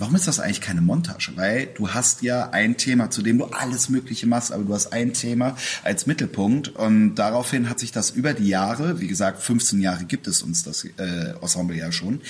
Warum 0.00 0.14
ist 0.14 0.28
das 0.28 0.38
eigentlich 0.38 0.60
keine 0.60 0.80
Montage? 0.80 1.32
Weil 1.34 1.70
du 1.74 1.88
hast 1.90 2.22
ja 2.22 2.50
ein 2.50 2.76
Thema, 2.76 3.10
zu 3.10 3.20
dem 3.20 3.38
du 3.38 3.46
alles 3.46 3.88
Mögliche 3.88 4.28
machst, 4.28 4.52
aber 4.52 4.62
du 4.62 4.72
hast 4.72 4.92
ein 4.92 5.12
Thema 5.12 5.56
als 5.82 6.06
Mittelpunkt 6.06 6.68
und 6.68 7.16
daraufhin 7.16 7.68
hat 7.68 7.80
sich 7.80 7.90
das 7.90 8.10
über 8.10 8.32
die 8.32 8.46
Jahre, 8.46 9.00
wie 9.00 9.08
gesagt, 9.08 9.42
15 9.42 9.80
Jahre 9.80 10.04
gibt 10.04 10.28
es 10.28 10.42
uns 10.42 10.62
das 10.62 10.84
äh, 10.84 11.34
Ensemble 11.42 11.76
ja 11.76 11.90
schon, 11.90 12.20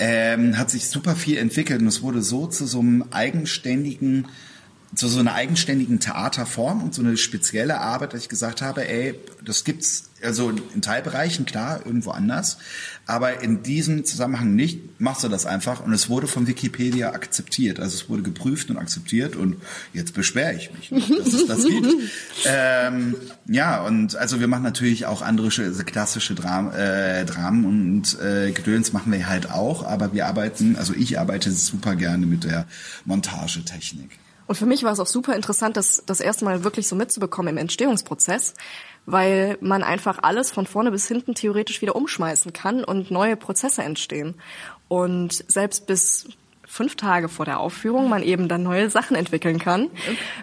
ähm, 0.00 0.58
hat 0.58 0.70
sich 0.70 0.88
super 0.88 1.14
viel 1.14 1.38
entwickelt 1.38 1.80
und 1.82 1.86
es 1.86 2.02
wurde 2.02 2.20
so 2.20 2.48
zu 2.48 2.66
so 2.66 2.80
einem 2.80 3.04
eigenständigen 3.12 4.26
zu 4.94 5.08
so 5.08 5.18
einer 5.18 5.34
eigenständigen 5.34 6.00
Theaterform 6.00 6.82
und 6.82 6.94
so 6.94 7.02
eine 7.02 7.16
spezielle 7.16 7.80
Arbeit, 7.80 8.12
dass 8.12 8.22
ich 8.22 8.28
gesagt 8.28 8.62
habe, 8.62 8.88
ey, 8.88 9.18
das 9.44 9.64
gibt's 9.64 10.10
also 10.22 10.50
in 10.50 10.80
Teilbereichen 10.80 11.44
klar 11.44 11.80
irgendwo 11.84 12.10
anders, 12.10 12.58
aber 13.06 13.42
in 13.42 13.62
diesem 13.62 14.04
Zusammenhang 14.04 14.54
nicht. 14.54 15.00
Machst 15.00 15.22
du 15.22 15.28
das 15.28 15.44
einfach 15.44 15.84
und 15.84 15.92
es 15.92 16.08
wurde 16.08 16.26
von 16.26 16.46
Wikipedia 16.46 17.12
akzeptiert, 17.12 17.78
also 17.78 17.94
es 17.94 18.08
wurde 18.08 18.22
geprüft 18.22 18.70
und 18.70 18.78
akzeptiert 18.78 19.36
und 19.36 19.56
jetzt 19.92 20.14
beschwere 20.14 20.54
ich 20.54 20.72
mich, 20.72 20.90
nicht, 20.90 21.10
dass 21.10 21.32
es 21.32 21.46
das 21.46 21.64
gibt. 21.64 21.88
ähm, 22.46 23.16
ja 23.46 23.82
und 23.82 24.16
also 24.16 24.40
wir 24.40 24.48
machen 24.48 24.62
natürlich 24.62 25.06
auch 25.06 25.20
andere 25.20 25.48
klassische 25.48 26.34
Dram 26.34 26.72
äh, 26.72 27.24
Dramen 27.24 27.64
und 27.64 28.18
äh, 28.20 28.52
Gedöns 28.52 28.92
machen 28.92 29.12
wir 29.12 29.28
halt 29.28 29.50
auch, 29.50 29.84
aber 29.84 30.14
wir 30.14 30.26
arbeiten, 30.26 30.76
also 30.76 30.94
ich 30.94 31.18
arbeite 31.18 31.50
super 31.52 31.96
gerne 31.96 32.26
mit 32.26 32.44
der 32.44 32.66
Montagetechnik. 33.04 34.18
Und 34.46 34.56
für 34.56 34.66
mich 34.66 34.82
war 34.82 34.92
es 34.92 35.00
auch 35.00 35.06
super 35.06 35.34
interessant, 35.34 35.76
das 35.76 36.02
das 36.06 36.20
erste 36.20 36.44
Mal 36.44 36.64
wirklich 36.64 36.88
so 36.88 36.96
mitzubekommen 36.96 37.54
im 37.54 37.58
Entstehungsprozess, 37.58 38.54
weil 39.06 39.56
man 39.60 39.82
einfach 39.82 40.18
alles 40.22 40.50
von 40.50 40.66
vorne 40.66 40.90
bis 40.90 41.08
hinten 41.08 41.34
theoretisch 41.34 41.82
wieder 41.82 41.96
umschmeißen 41.96 42.52
kann 42.52 42.84
und 42.84 43.10
neue 43.10 43.36
Prozesse 43.36 43.82
entstehen. 43.82 44.34
Und 44.88 45.44
selbst 45.48 45.86
bis 45.86 46.28
fünf 46.66 46.96
Tage 46.96 47.28
vor 47.28 47.44
der 47.44 47.60
Aufführung 47.60 48.08
man 48.08 48.22
eben 48.22 48.48
dann 48.48 48.62
neue 48.62 48.90
Sachen 48.90 49.16
entwickeln 49.16 49.58
kann, 49.58 49.90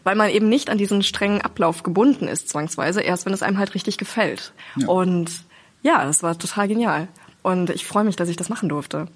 weil 0.03 0.15
man 0.15 0.29
eben 0.29 0.47
nicht 0.47 0.69
an 0.69 0.77
diesen 0.77 1.03
strengen 1.03 1.41
Ablauf 1.41 1.83
gebunden 1.83 2.27
ist, 2.27 2.47
zwangsweise, 2.49 3.01
erst 3.01 3.25
wenn 3.25 3.33
es 3.33 3.43
einem 3.43 3.57
halt 3.57 3.75
richtig 3.75 3.97
gefällt. 3.97 4.53
Ja. 4.77 4.87
Und 4.87 5.43
ja, 5.81 6.05
das 6.05 6.23
war 6.23 6.37
total 6.37 6.67
genial. 6.67 7.07
Und 7.43 7.69
ich 7.71 7.85
freue 7.85 8.03
mich, 8.03 8.15
dass 8.15 8.29
ich 8.29 8.37
das 8.37 8.49
machen 8.49 8.69
durfte. 8.69 9.07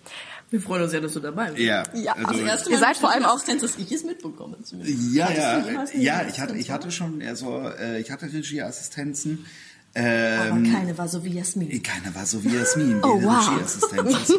Wir 0.55 0.61
freuen 0.61 0.83
uns 0.83 0.93
ja, 0.93 1.01
dass 1.01 1.11
du 1.11 1.19
dabei 1.19 1.51
bist. 1.51 1.59
Ja, 1.59 1.83
ja 1.93 2.13
also, 2.13 2.27
also 2.29 2.45
erste 2.45 2.69
Mal 2.69 2.75
ihr 2.75 2.79
seid 2.79 2.95
vor 2.95 3.11
allem 3.11 3.25
auch, 3.25 3.43
dass 3.43 3.77
ich 3.77 3.91
es 3.91 4.05
mitbekomme. 4.05 4.55
Zumindest. 4.63 5.13
Ja, 5.13 5.29
ja, 5.29 5.65
ja. 5.93 6.25
Ich 6.29 6.39
hatte, 6.39 6.55
ich 6.55 6.71
hatte 6.71 6.91
schon, 6.91 7.21
also 7.21 7.61
äh, 7.77 7.99
ich 7.99 8.09
hatte 8.09 8.31
Regieassistenzen. 8.31 9.45
Ähm, 9.95 10.39
Aber 10.39 10.71
keine 10.71 10.97
war 10.97 11.09
so 11.09 11.25
wie 11.25 11.33
Jasmin. 11.33 11.83
Keine 11.83 12.15
war 12.15 12.25
so 12.25 12.41
wie 12.45 12.55
Jasmin, 12.55 13.01
oh, 13.03 13.21
wow. 13.21 13.49
Regieassistenz. 13.49 14.33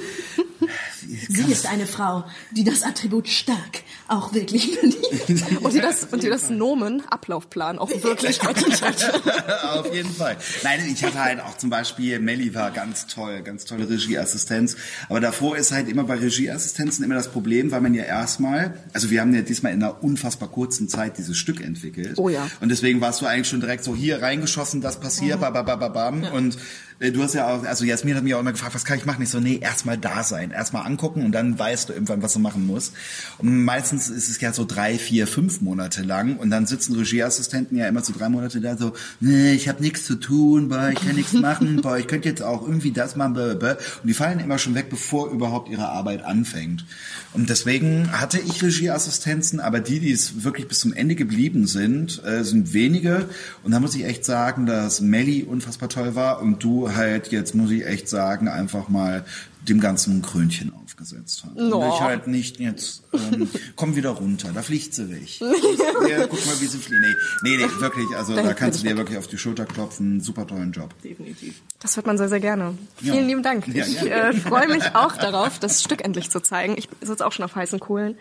Sie 1.29 1.53
ist 1.53 1.67
eine 1.67 1.87
Frau, 1.87 2.25
die 2.51 2.65
das 2.65 2.83
Attribut 2.83 3.29
stark 3.29 3.83
auch 4.09 4.33
wirklich 4.35 4.79
verdient. 4.79 5.63
und 5.63 5.75
die 5.75 5.81
das, 5.81 6.05
und 6.05 6.23
die 6.23 6.29
das 6.29 6.51
Nomen 6.51 7.03
Ablaufplan 7.09 7.79
auch 7.79 7.91
wirklich 8.03 8.39
verdient 8.39 8.83
hat. 8.83 9.23
Auf 9.73 9.93
jeden 9.93 10.13
Fall. 10.13 10.37
Nein, 10.63 10.81
ich 10.93 11.05
hatte 11.05 11.23
halt 11.23 11.41
auch 11.41 11.57
zum 11.57 11.71
Beispiel, 11.71 12.19
Melly 12.19 12.55
war 12.55 12.71
ganz 12.71 13.07
toll, 13.07 13.43
ganz 13.43 13.65
tolle 13.65 13.89
Regieassistenz. 13.89 14.77
Aber 15.09 15.21
davor 15.21 15.57
ist 15.57 15.73
halt 15.73 15.89
immer 15.89 16.05
bei 16.05 16.17
Regieassistenzen 16.17 17.05
immer 17.05 17.15
das 17.15 17.29
Problem, 17.29 17.71
weil 17.71 17.81
man 17.81 17.95
ja 17.95 18.05
erstmal, 18.05 18.79
also 18.93 19.11
wir 19.11 19.21
haben 19.21 19.35
ja 19.35 19.43
diesmal 19.43 19.73
in 19.73 19.83
einer 19.83 20.03
unfassbar 20.03 20.49
kurzen 20.49 20.89
Zeit 20.89 21.19
dieses 21.19 21.37
Stück 21.37 21.61
entwickelt. 21.61 22.19
Oh 22.19 22.29
ja. 22.29 22.49
Und 22.61 22.69
deswegen 22.69 23.01
warst 23.01 23.21
du 23.21 23.27
eigentlich 23.27 23.49
schon 23.49 23.61
direkt 23.61 23.85
so 23.85 23.95
hier 23.95 24.23
reingeschossen, 24.23 24.81
das 24.81 25.01
passiert, 25.01 25.39
mhm. 25.39 25.53
babababam. 25.53 26.23
Ja. 26.23 26.33
Und 26.33 26.59
du 26.99 27.23
hast 27.23 27.35
ja 27.35 27.55
auch, 27.55 27.65
also 27.65 27.85
Jasmin 27.85 28.15
hat 28.15 28.25
mich 28.25 28.35
auch 28.35 28.41
immer 28.41 28.53
gefragt, 28.53 28.75
was 28.75 28.85
kann 28.85 28.97
ich 28.97 29.05
machen? 29.05 29.23
Ich 29.23 29.29
so, 29.29 29.39
nee, 29.39 29.59
erstmal 29.59 29.99
da 29.99 30.23
sein, 30.23 30.51
erstmal 30.51 30.87
angucken 30.87 31.25
und 31.25 31.33
dann 31.33 31.59
weißt 31.59 31.89
du 31.89 31.93
irgendwann, 31.93 32.23
was 32.23 32.33
du 32.33 32.39
machen 32.39 32.67
musst. 32.67 32.95
Und 33.39 33.65
meistens 33.65 34.09
ist 34.09 34.31
es 34.31 34.41
ja 34.41 34.53
so 34.53 34.65
drei, 34.65 34.97
vier, 34.97 35.27
fünf 35.27 35.61
Monate 35.61 36.03
lang 36.03 36.37
und 36.37 36.51
dann 36.51 36.67
sitzen 36.67 36.95
Regieassistenten 36.97 37.77
ja 37.77 37.87
immer 37.87 38.03
so 38.03 38.15
drei 38.17 38.29
Monate 38.29 38.61
da 38.61 38.77
so, 38.77 38.95
nee, 39.21 39.53
ich 39.53 39.69
habe 39.69 39.83
nichts 39.83 40.07
zu 40.07 40.17
tun, 40.17 40.71
boah, 40.71 40.89
ich 40.91 41.05
kann 41.05 41.17
nichts 41.17 41.35
machen, 41.35 41.77
boah, 41.83 41.99
ich 41.99 42.09
könnte 42.09 42.29
jetzt 42.29 42.43
auch 42.43 42.63
irgendwie 42.63 42.93
das 42.93 43.15
machen, 43.15 43.35
blablabla. 43.35 43.73
und 43.73 44.07
die 44.07 44.15
fallen 44.15 44.41
immer 44.41 44.59
schon 44.59 44.75
weg, 44.75 44.89
bevor 44.89 45.31
überhaupt 45.31 45.69
ihre 45.69 45.89
Arbeit 45.89 46.25
anfängt. 46.25 46.87
Und 47.35 47.51
deswegen 47.51 48.11
hatte 48.13 48.39
ich 48.39 48.63
Regieassistenzen, 48.63 49.61
aber 49.61 49.81
die, 49.81 50.01
die 50.01 50.13
es 50.13 50.45
wirklich 50.45 50.69
bis 50.69 50.81
zum 50.81 50.95
Ende 50.95 51.15
geblieben 51.15 51.67
sind, 51.67 52.25
äh, 52.25 52.43
sind 52.43 52.73
wenige. 52.73 53.29
Und 53.63 53.73
da 53.73 53.81
muss 53.81 53.95
ich 53.95 54.07
echt 54.07 54.25
sagen, 54.25 54.65
dass 54.65 55.03
Melly 55.03 55.43
unfassbar 55.43 55.91
toll 55.91 56.15
war 56.15 56.41
und 56.41 56.65
du 56.65 56.86
halt, 56.95 57.33
jetzt 57.33 57.55
muss 57.55 57.71
ich 57.71 57.87
echt 57.87 58.09
sagen, 58.09 58.49
einfach 58.49 58.89
mal 58.89 59.25
dem 59.69 59.81
ganzen 59.81 60.23
Krönchen 60.23 60.73
aufgesetzt 60.75 61.45
hat. 61.45 61.57
No. 61.57 61.81
Und 61.81 61.89
ich 61.89 62.01
halt 62.01 62.27
nicht 62.27 62.61
jetzt, 62.61 63.03
ähm, 63.13 63.49
komm 63.77 63.97
wieder 63.97 64.11
runter, 64.11 64.51
da 64.55 64.63
fliegt 64.63 64.95
sie 64.95 65.11
weg. 65.11 65.41
ja, 65.41 66.27
guck 66.27 66.47
mal, 66.47 66.61
wie 66.61 66.67
sie 66.67 66.79
fliegt. 66.79 67.01
Nee, 67.43 67.57
nee, 67.57 67.65
nee 67.65 67.81
wirklich, 67.81 68.07
also 68.17 68.35
da 68.35 68.55
kannst 68.55 68.83
du 68.83 68.89
dir 68.89 68.97
wirklich 68.97 69.19
auf 69.19 69.27
die 69.27 69.39
Schulter 69.39 69.67
klopfen, 69.67 70.21
super 70.21 70.47
tollen 70.47 70.73
Job. 70.73 70.95
Definitiv. 71.03 71.61
Das 71.81 71.97
hört 71.97 72.07
man 72.07 72.17
sehr, 72.19 72.29
sehr 72.29 72.41
gerne. 72.41 72.79
Ja. 73.01 73.13
Vielen 73.13 73.27
lieben 73.27 73.43
Dank. 73.43 73.67
Ja, 73.69 73.85
ich 73.85 74.03
äh, 74.03 74.33
freue 74.35 74.69
mich 74.69 74.95
auch 74.95 75.17
darauf, 75.17 75.59
das 75.59 75.83
Stück 75.83 76.05
endlich 76.05 76.31
zu 76.31 76.41
zeigen. 76.41 76.77
Ich 76.79 76.89
sitze 77.01 77.27
auch 77.27 77.33
schon 77.33 77.45
auf 77.45 77.55
heißen 77.55 77.81
Kohlen. 77.81 78.17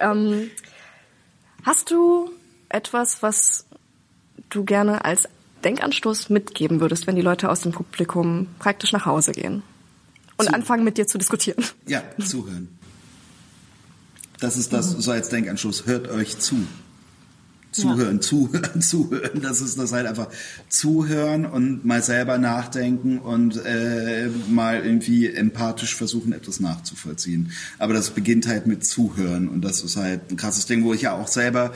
Ähm, 0.00 0.50
hast 1.62 1.90
du 1.90 2.30
etwas, 2.68 3.22
was 3.22 3.66
du 4.50 4.64
gerne 4.64 5.04
als 5.04 5.28
Denkanstoß 5.64 6.30
mitgeben 6.30 6.80
würdest, 6.80 7.06
wenn 7.06 7.16
die 7.16 7.22
Leute 7.22 7.50
aus 7.50 7.60
dem 7.60 7.72
Publikum 7.72 8.46
praktisch 8.58 8.92
nach 8.92 9.06
Hause 9.06 9.32
gehen 9.32 9.62
und 10.36 10.46
zu 10.46 10.54
anfangen 10.54 10.84
mit 10.84 10.98
dir 10.98 11.06
zu 11.06 11.18
diskutieren. 11.18 11.64
Ja, 11.86 12.02
zuhören. 12.24 12.68
Das 14.40 14.56
ist 14.56 14.72
das 14.72 14.90
so 14.90 15.10
als 15.10 15.28
Denkanstoß. 15.28 15.86
Hört 15.86 16.08
euch 16.08 16.38
zu. 16.38 16.56
Zuhören, 17.72 18.16
ja. 18.16 18.20
zuhören, 18.20 18.80
zuhören. 18.82 19.42
Das 19.42 19.60
ist 19.60 19.78
das 19.78 19.92
halt 19.92 20.06
einfach 20.06 20.28
zuhören 20.68 21.46
und 21.46 21.84
mal 21.84 22.02
selber 22.02 22.36
nachdenken 22.38 23.18
und 23.18 23.64
äh, 23.64 24.28
mal 24.48 24.84
irgendwie 24.84 25.32
empathisch 25.32 25.94
versuchen, 25.94 26.32
etwas 26.32 26.58
nachzuvollziehen. 26.58 27.52
Aber 27.78 27.94
das 27.94 28.10
beginnt 28.10 28.48
halt 28.48 28.66
mit 28.66 28.84
Zuhören 28.84 29.48
und 29.48 29.60
das 29.60 29.82
ist 29.82 29.96
halt 29.96 30.32
ein 30.32 30.36
krasses 30.36 30.66
Ding, 30.66 30.82
wo 30.82 30.92
ich 30.94 31.02
ja 31.02 31.12
auch 31.12 31.28
selber 31.28 31.72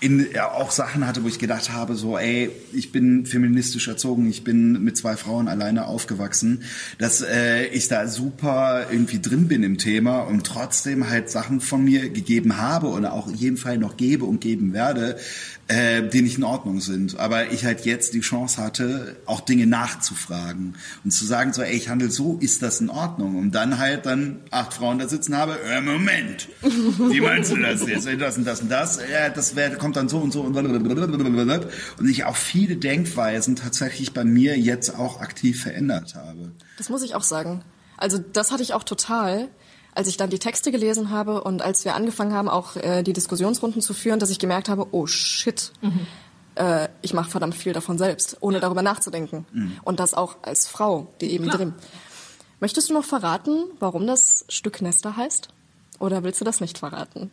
in, 0.00 0.26
ja, 0.32 0.50
auch 0.52 0.70
Sachen 0.70 1.06
hatte, 1.06 1.24
wo 1.24 1.28
ich 1.28 1.38
gedacht 1.38 1.72
habe, 1.72 1.94
so, 1.94 2.18
ey, 2.18 2.50
ich 2.72 2.92
bin 2.92 3.24
feministisch 3.24 3.88
erzogen, 3.88 4.28
ich 4.28 4.44
bin 4.44 4.84
mit 4.84 4.96
zwei 4.96 5.16
Frauen 5.16 5.48
alleine 5.48 5.86
aufgewachsen, 5.86 6.64
dass 6.98 7.22
äh, 7.22 7.66
ich 7.66 7.88
da 7.88 8.06
super 8.06 8.86
irgendwie 8.90 9.20
drin 9.20 9.48
bin 9.48 9.62
im 9.62 9.78
Thema 9.78 10.20
und 10.20 10.44
trotzdem 10.46 11.08
halt 11.08 11.30
Sachen 11.30 11.60
von 11.60 11.82
mir 11.82 12.10
gegeben 12.10 12.58
habe 12.58 12.88
oder 12.88 13.14
auch 13.14 13.30
jeden 13.32 13.56
Fall 13.56 13.78
noch 13.78 13.96
gebe 13.96 14.26
und 14.26 14.40
geben 14.40 14.74
werde, 14.74 15.16
äh, 15.68 16.02
die 16.02 16.22
nicht 16.22 16.38
in 16.38 16.44
Ordnung 16.44 16.80
sind. 16.80 17.18
Aber 17.18 17.50
ich 17.52 17.64
halt 17.64 17.84
jetzt 17.84 18.14
die 18.14 18.20
Chance 18.20 18.62
hatte, 18.62 19.16
auch 19.26 19.40
Dinge 19.40 19.66
nachzufragen 19.66 20.74
und 21.04 21.10
zu 21.10 21.24
sagen, 21.24 21.52
so, 21.52 21.62
ey, 21.62 21.74
ich 21.74 21.88
handle 21.88 22.10
so, 22.10 22.38
ist 22.40 22.62
das 22.62 22.80
in 22.80 22.90
Ordnung? 22.90 23.36
Und 23.36 23.54
dann 23.54 23.78
halt 23.78 24.06
dann 24.06 24.40
acht 24.50 24.74
Frauen 24.74 24.98
da 24.98 25.08
sitzen 25.08 25.36
habe, 25.36 25.58
äh, 25.62 25.80
Moment, 25.80 26.48
wie 26.62 27.20
meinst 27.20 27.50
du 27.50 27.56
das 27.56 27.86
jetzt? 27.86 28.06
Das 28.06 28.36
und 28.38 28.44
das 28.46 28.60
und 28.60 28.70
das, 28.70 29.00
ja, 29.10 29.28
das 29.28 29.56
wär, 29.56 29.70
kommt 29.86 29.96
dann 29.96 30.08
so 30.08 30.18
und 30.18 30.32
so 30.32 30.40
und 30.40 30.56
und 30.56 32.08
ich 32.08 32.24
auch 32.24 32.34
viele 32.34 32.76
Denkweisen 32.76 33.54
tatsächlich 33.54 34.12
bei 34.12 34.24
mir 34.24 34.58
jetzt 34.58 34.98
auch 34.98 35.20
aktiv 35.20 35.62
verändert 35.62 36.16
habe. 36.16 36.50
Das 36.76 36.88
muss 36.88 37.02
ich 37.02 37.14
auch 37.14 37.22
sagen. 37.22 37.62
Also 37.96 38.18
das 38.18 38.50
hatte 38.50 38.64
ich 38.64 38.74
auch 38.74 38.82
total 38.82 39.48
als 39.94 40.08
ich 40.08 40.18
dann 40.18 40.28
die 40.28 40.38
Texte 40.38 40.70
gelesen 40.70 41.08
habe 41.08 41.42
und 41.42 41.62
als 41.62 41.86
wir 41.86 41.94
angefangen 41.94 42.34
haben, 42.34 42.50
auch 42.50 42.76
äh, 42.76 43.02
die 43.02 43.14
Diskussionsrunden 43.14 43.80
zu 43.80 43.94
führen, 43.94 44.18
dass 44.18 44.28
ich 44.28 44.38
gemerkt 44.38 44.68
habe, 44.68 44.88
oh 44.90 45.06
shit, 45.06 45.72
mhm. 45.80 46.06
äh, 46.56 46.88
ich 47.00 47.14
mache 47.14 47.30
verdammt 47.30 47.54
viel 47.54 47.72
davon 47.72 47.96
selbst, 47.96 48.36
ohne 48.40 48.60
darüber 48.60 48.82
nachzudenken. 48.82 49.46
Mhm. 49.54 49.78
Und 49.84 49.98
das 49.98 50.12
auch 50.12 50.36
als 50.42 50.68
Frau, 50.68 51.14
die 51.22 51.32
eben 51.32 51.44
Klar. 51.44 51.56
drin. 51.56 51.74
Möchtest 52.60 52.90
du 52.90 52.92
noch 52.92 53.06
verraten, 53.06 53.64
warum 53.80 54.06
das 54.06 54.44
Stück 54.50 54.82
Nester 54.82 55.16
heißt? 55.16 55.48
Oder 55.98 56.24
willst 56.24 56.42
du 56.42 56.44
das 56.44 56.60
nicht 56.60 56.76
verraten? 56.76 57.30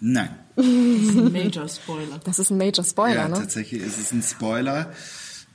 Nein. 0.00 0.30
Das 0.56 0.66
ist 0.66 1.16
ein 1.16 1.32
Major 1.32 1.68
Spoiler. 1.68 2.20
Das 2.24 2.38
ist 2.38 2.50
ein 2.50 2.58
Major 2.58 2.84
Spoiler, 2.84 3.14
ja, 3.14 3.28
ne? 3.28 3.34
Tatsächlich 3.34 3.82
ist 3.82 3.98
es 3.98 4.12
ein 4.12 4.22
Spoiler. 4.22 4.92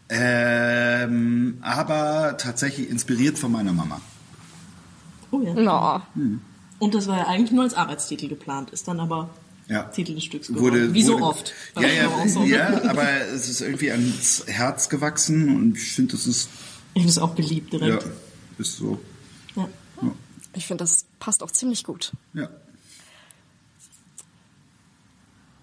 Ähm, 0.09 1.57
aber 1.61 2.35
tatsächlich 2.37 2.89
inspiriert 2.89 3.37
von 3.37 3.51
meiner 3.51 3.73
Mama. 3.73 4.01
Oh 5.31 5.41
ja. 5.41 5.53
No. 5.53 6.01
Hm. 6.13 6.41
Und 6.79 6.93
das 6.93 7.07
war 7.07 7.17
ja 7.17 7.27
eigentlich 7.27 7.51
nur 7.51 7.63
als 7.63 7.73
Arbeitstitel 7.73 8.27
geplant, 8.27 8.71
ist 8.71 8.87
dann 8.87 8.99
aber 8.99 9.29
ja. 9.67 9.83
Titel 9.83 10.15
des 10.15 10.25
Stücks 10.25 10.49
geworden. 10.49 10.63
Wurde, 10.63 10.93
Wie 10.93 11.07
wurde, 11.07 11.17
so 11.17 11.25
oft. 11.25 11.53
Ja, 11.79 11.87
ja, 11.87 12.27
so. 12.27 12.43
ja, 12.43 12.83
aber 12.89 13.09
es 13.33 13.49
ist 13.49 13.61
irgendwie 13.61 13.91
ans 13.91 14.43
Herz 14.47 14.89
gewachsen 14.89 15.55
und 15.55 15.77
ich 15.77 15.93
finde, 15.93 16.11
das 16.11 16.27
ist... 16.27 16.49
Ich 16.93 17.01
finde 17.01 17.09
es 17.09 17.17
auch 17.17 17.33
beliebt 17.33 17.73
direkt. 17.73 18.03
Ja, 18.03 18.11
ist 18.59 18.77
so. 18.77 18.99
Ja. 19.55 19.67
ja. 20.01 20.11
Ich 20.53 20.67
finde, 20.67 20.83
das 20.83 21.05
passt 21.19 21.41
auch 21.41 21.51
ziemlich 21.51 21.83
gut. 21.83 22.11
Ja. 22.33 22.49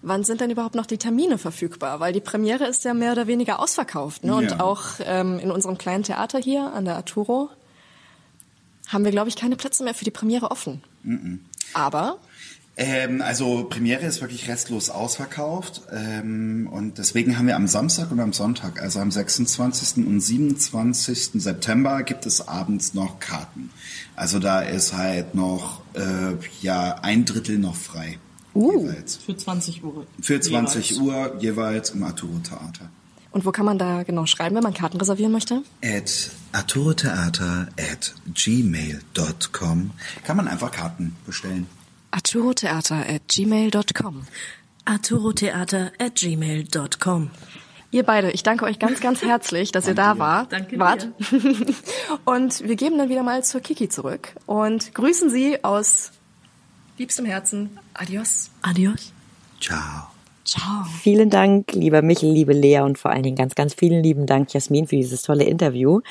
Wann 0.03 0.23
sind 0.23 0.41
denn 0.41 0.49
überhaupt 0.49 0.75
noch 0.75 0.87
die 0.87 0.97
Termine 0.97 1.37
verfügbar? 1.37 1.99
Weil 1.99 2.11
die 2.11 2.21
Premiere 2.21 2.65
ist 2.65 2.83
ja 2.85 2.93
mehr 2.93 3.11
oder 3.11 3.27
weniger 3.27 3.59
ausverkauft. 3.59 4.23
Ne? 4.23 4.35
Und 4.35 4.51
Ja. 4.51 4.59
auch 4.59 4.83
ähm, 5.05 5.37
in 5.39 5.51
unserem 5.51 5.77
kleinen 5.77 6.03
Theater 6.03 6.39
hier 6.39 6.73
an 6.73 6.85
der 6.85 6.95
Arturo 6.95 7.49
haben 8.87 9.05
wir, 9.05 9.11
glaube 9.11 9.29
ich, 9.29 9.35
keine 9.35 9.55
Plätze 9.55 9.83
mehr 9.83 9.93
für 9.93 10.03
die 10.05 10.11
Premiere 10.11 10.49
offen. 10.51 10.81
Aber 11.73 12.17
Ähm, 12.77 13.21
also 13.21 13.65
Premiere 13.65 14.05
ist 14.05 14.21
wirklich 14.21 14.47
restlos 14.47 14.89
ausverkauft 14.89 15.81
ähm, 15.91 16.67
und 16.71 16.97
deswegen 16.97 17.37
haben 17.37 17.45
wir 17.47 17.55
am 17.57 17.67
Samstag 17.67 18.11
und 18.11 18.19
am 18.21 18.31
Sonntag, 18.33 18.81
also 18.81 18.99
am 18.99 19.11
26. 19.11 20.07
und 20.07 20.21
27. 20.21 21.31
September 21.43 22.01
gibt 22.03 22.25
es 22.25 22.47
abends 22.47 22.93
noch 22.93 23.19
Karten. 23.19 23.69
Also 24.15 24.39
da 24.39 24.61
ist 24.61 24.93
halt 24.93 25.35
noch 25.35 25.81
äh, 25.93 26.33
ja 26.61 26.95
ein 27.01 27.25
Drittel 27.25 27.59
noch 27.59 27.75
frei. 27.75 28.17
Jeweils. 28.53 29.17
Für 29.17 29.35
20 29.35 29.83
Uhr. 29.83 30.05
Für 30.21 30.39
20 30.39 30.91
jeweils. 30.91 31.01
Uhr 31.33 31.41
jeweils 31.41 31.89
im 31.91 32.03
Arturo 32.03 32.37
Theater. 32.43 32.89
und 33.31 33.45
wo 33.45 33.51
kann 33.51 33.65
man 33.65 33.77
da 33.77 34.03
genau 34.03 34.25
schreiben, 34.25 34.55
wenn 34.55 34.63
man 34.63 34.73
Karten 34.73 34.97
reservieren 34.97 35.31
möchte? 35.31 35.63
At 35.83 36.31
arturotheater 36.51 37.69
at 37.79 38.13
gmail.com 38.33 39.91
kann 40.25 40.37
man 40.37 40.47
einfach 40.47 40.71
Karten 40.71 41.15
bestellen. 41.25 41.67
arturotheater 42.11 43.05
at 43.07 43.27
gmail.com. 43.29 44.23
arturotheater 44.85 45.91
at 45.97 46.15
gmail.com. 46.15 47.31
Ihr 47.93 48.03
beide, 48.03 48.31
ich 48.31 48.43
danke 48.43 48.63
euch 48.65 48.79
ganz, 48.79 49.01
ganz 49.01 49.21
herzlich, 49.21 49.71
dass 49.73 49.85
ihr 49.87 49.95
da 49.95 50.17
wart. 50.17 50.53
Danke 50.53 50.79
wart. 50.79 51.09
Und 52.25 52.63
wir 52.65 52.75
geben 52.77 52.97
dann 52.97 53.09
wieder 53.09 53.23
mal 53.23 53.43
zur 53.43 53.59
Kiki 53.59 53.89
zurück 53.89 54.29
und 54.45 54.93
grüßen 54.95 55.29
sie 55.29 55.61
aus 55.63 56.11
liebstem 56.97 57.25
Herzen. 57.25 57.77
Adios. 58.01 58.49
Adios. 58.63 59.13
Ciao. 59.59 60.09
Ciao. 60.43 60.85
Vielen 61.03 61.29
Dank, 61.29 61.73
lieber 61.73 62.01
Michel, 62.01 62.31
liebe 62.31 62.51
Lea 62.51 62.79
und 62.79 62.97
vor 62.97 63.11
allen 63.11 63.21
Dingen 63.21 63.35
ganz, 63.35 63.53
ganz 63.53 63.75
vielen 63.75 64.01
lieben 64.01 64.25
Dank, 64.25 64.51
Jasmin, 64.51 64.87
für 64.87 64.95
dieses 64.95 65.21
tolle 65.21 65.43
Interview. 65.43 66.01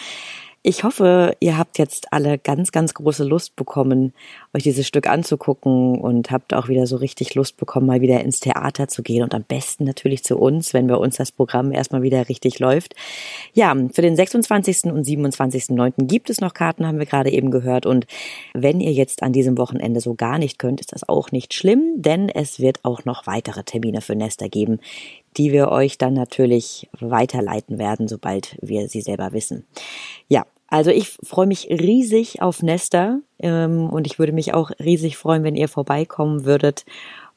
Ich 0.63 0.85
hoffe, 0.85 1.35
ihr 1.41 1.57
habt 1.57 1.79
jetzt 1.79 2.13
alle 2.13 2.37
ganz, 2.37 2.71
ganz 2.71 2.93
große 2.93 3.25
Lust 3.25 3.57
bekommen, 3.57 4.13
euch 4.53 4.63
dieses 4.63 4.87
Stück 4.87 5.07
anzugucken 5.07 5.99
und 5.99 6.31
habt 6.31 6.53
auch 6.53 6.69
wieder 6.69 6.87
so 6.87 6.97
richtig 6.97 7.35
Lust 7.35 7.57
bekommen, 7.57 7.87
mal 7.87 8.03
wieder 8.03 8.21
ins 8.21 8.41
Theater 8.41 8.87
zu 8.87 9.03
gehen 9.03 9.23
und 9.23 9.35
am 9.35 9.43
besten 9.43 9.85
natürlich 9.85 10.23
zu 10.23 10.37
uns, 10.37 10.75
wenn 10.75 10.87
bei 10.87 10.97
uns 10.97 11.17
das 11.17 11.33
Programm 11.33 11.73
erstmal 11.73 12.03
wieder 12.03 12.29
richtig 12.29 12.59
läuft. 12.59 12.95
Ja, 13.55 13.75
für 13.91 14.03
den 14.03 14.17
26. 14.17 14.93
und 14.93 15.07
27.9. 15.07 16.07
gibt 16.07 16.29
es 16.29 16.43
noch 16.43 16.53
Karten, 16.53 16.87
haben 16.87 16.99
wir 16.99 17.07
gerade 17.07 17.31
eben 17.31 17.51
gehört. 17.51 17.87
Und 17.87 18.07
wenn 18.53 18.81
ihr 18.81 18.93
jetzt 18.93 19.23
an 19.23 19.33
diesem 19.33 19.57
Wochenende 19.57 20.03
so 20.03 20.15
gar 20.15 20.37
nicht 20.37 20.59
könnt, 20.59 20.81
ist 20.81 20.93
das 20.93 21.09
auch 21.09 21.33
nicht 21.33 21.55
schlimm, 21.55 22.03
denn 22.03 22.29
es 22.29 22.61
wird 22.61 22.85
auch 22.85 23.07
noch 23.07 23.27
weitere 23.27 23.65
Termine 23.65 24.03
für 24.03 24.15
Nester 24.15 24.51
geben, 24.51 24.79
die 25.37 25.53
wir 25.53 25.69
euch 25.69 25.99
dann 25.99 26.15
natürlich 26.15 26.89
weiterleiten 26.99 27.79
werden, 27.79 28.09
sobald 28.09 28.57
wir 28.61 28.89
sie 28.89 29.01
selber 29.01 29.33
wissen. 29.33 29.65
Ja, 30.29 30.45
also 30.69 30.91
ich 30.91 31.11
freue 31.23 31.47
mich 31.47 31.69
riesig 31.69 32.43
auf 32.43 32.63
Nester 32.63 33.21
ähm, 33.39 33.89
und 33.91 34.07
ich 34.07 34.19
würde 34.19 34.33
mich 34.33 34.55
auch 34.55 34.71
riesig 34.79 35.17
freuen, 35.17 35.43
wenn 35.43 35.57
ihr 35.57 35.69
vorbeikommen 35.69 36.45
würdet 36.45 36.85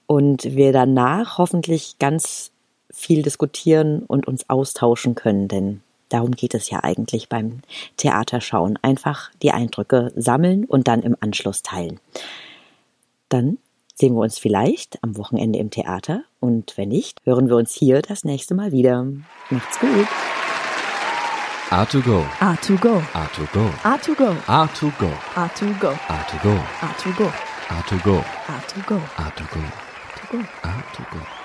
und 0.06 0.56
wir 0.56 0.72
danach 0.72 1.38
hoffentlich 1.38 1.98
ganz 2.00 2.52
viel 2.92 3.24
diskutieren 3.24 4.04
und 4.04 4.28
uns 4.28 4.50
austauschen 4.50 5.16
können, 5.16 5.48
denn 5.48 5.82
darum 6.10 6.32
geht 6.32 6.54
es 6.54 6.70
ja 6.70 6.84
eigentlich 6.84 7.28
beim 7.28 7.62
Theaterschauen. 7.98 8.78
Einfach 8.84 9.32
die 9.42 9.52
Eindrücke 9.52 10.12
sammeln 10.16 10.66
und 10.66 10.88
dann 10.88 11.02
im 11.02 11.18
Anschluss 11.20 11.64
teilen. 11.64 12.00
Dann 13.30 13.58
sehen 13.94 14.16
wir 14.16 14.22
uns 14.22 14.38
vielleicht 14.40 15.04
am 15.04 15.18
Wochenende 15.18 15.60
im 15.60 15.70
Theater 15.70 16.24
und 16.40 16.78
wenn 16.78 16.90
nicht, 16.90 17.20
hören 17.24 17.50
wir 17.50 17.56
uns 17.58 17.74
hier 17.74 18.02
das 18.02 18.24
nächste 18.24 18.56
Mal 18.56 18.72
wieder. 18.72 19.06
Macht's 19.50 19.80
gut. 19.80 20.08
A2Go. 21.70 22.24
A2Go. 22.40 23.02
A2Go. 23.14 23.72
A2Go. 23.84 24.36
A2Go. 24.48 25.10
A2Go. 25.34 25.90
A2Go. 26.08 26.60
A2Go. 26.90 27.34
A2Go. 27.70 28.24
A2Go. 28.48 29.02
A2Go. 29.18 30.46
A2Go. 30.62 31.43